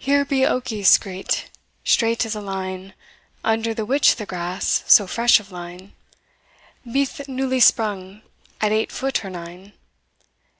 [0.00, 1.44] here be oakis grete,
[1.84, 2.92] streight as a line,
[3.44, 5.92] Under the which the grass, so fresh of line,
[6.84, 8.22] Be'th newly sprung
[8.60, 9.74] at eight foot or nine.